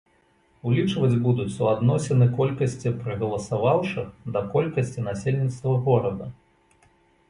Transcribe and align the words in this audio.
Улічваць 0.69 1.19
будуць 1.27 1.53
суадносіны 1.57 2.29
колькасці 2.41 2.95
прагаласаваўшых 3.05 4.05
да 4.35 4.47
колькасці 4.57 5.09
насельніцтва 5.13 5.81
горада. 5.89 6.25